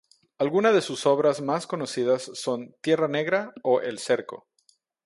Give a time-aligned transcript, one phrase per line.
[0.39, 4.47] Alguna de sus obras más conocidas son "Tierra Negra" o "El Cerco".